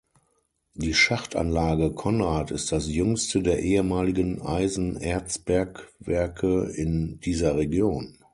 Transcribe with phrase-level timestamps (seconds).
[0.73, 8.17] Die Schachtanlage Konrad ist das jüngste der ehemaligen Eisenerzbergwerke in dieser Region.